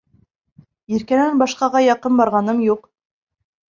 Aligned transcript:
Иркәнән 0.97 1.39
башҡаға 1.43 1.85
яҡын 1.91 2.21
барғаным 2.25 2.69
юҡ. 2.75 2.95